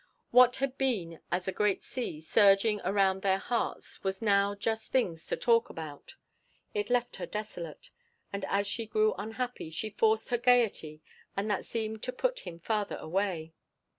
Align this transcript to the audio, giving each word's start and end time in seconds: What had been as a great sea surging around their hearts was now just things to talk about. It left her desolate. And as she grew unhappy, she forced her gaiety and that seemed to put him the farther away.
What 0.31 0.55
had 0.55 0.79
been 0.79 1.19
as 1.31 1.47
a 1.47 1.51
great 1.51 1.83
sea 1.83 2.21
surging 2.21 2.81
around 2.83 3.21
their 3.21 3.37
hearts 3.37 4.03
was 4.03 4.19
now 4.19 4.55
just 4.55 4.89
things 4.91 5.27
to 5.27 5.37
talk 5.37 5.69
about. 5.69 6.15
It 6.73 6.89
left 6.89 7.17
her 7.17 7.27
desolate. 7.27 7.91
And 8.33 8.43
as 8.45 8.65
she 8.65 8.87
grew 8.87 9.13
unhappy, 9.19 9.69
she 9.69 9.91
forced 9.91 10.29
her 10.29 10.39
gaiety 10.39 11.03
and 11.37 11.51
that 11.51 11.67
seemed 11.67 12.01
to 12.01 12.11
put 12.11 12.39
him 12.39 12.55
the 12.55 12.63
farther 12.65 12.97
away. 12.97 13.53